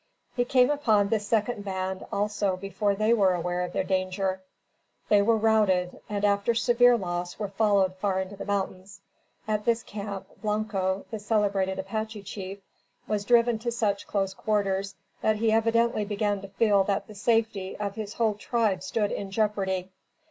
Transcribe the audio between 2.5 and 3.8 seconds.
before they were aware of